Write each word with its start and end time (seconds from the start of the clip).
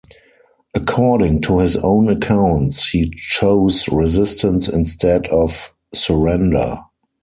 According 0.73 1.41
to 1.41 1.59
his 1.59 1.77
own 1.77 2.09
accounts, 2.09 2.89
he 2.89 3.11
chose 3.15 3.87
resistance 3.87 4.67
instead 4.67 5.27
of 5.27 5.75
surrender. 5.93 6.79